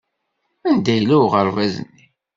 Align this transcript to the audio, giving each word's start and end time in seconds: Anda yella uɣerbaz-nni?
Anda 0.69 0.91
yella 0.97 1.15
uɣerbaz-nni? 1.25 2.05